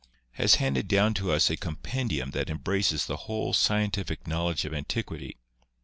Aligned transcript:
has 0.31 0.55
handed 0.55 0.87
down 0.87 1.13
to 1.13 1.31
us 1.31 1.51
a» 1.51 1.55
compendium 1.55 2.31
that 2.31 2.49
embraces 2.49 3.05
the 3.05 3.15
whole 3.27 3.53
scientific 3.53 4.25
knowledge 4.25 4.65
of 4.65 4.73
antiquity. 4.73 5.37